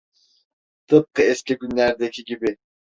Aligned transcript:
Tıpkı 0.87 1.21
eski 1.21 1.57
günlerdeki 1.57 2.23
gibi. 2.23 2.57